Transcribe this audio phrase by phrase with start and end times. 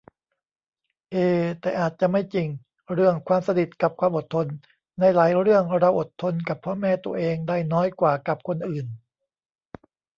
[1.11, 1.15] เอ
[1.59, 2.47] แต่อาจจะไม่จริง
[2.93, 4.47] เรื่องความสนิทกับความอดทน
[4.99, 8.85] ในหลายเรื่องเราอดทนกับพ่อแม่ตัวเองได้น้อยกว่ากับคนอื่น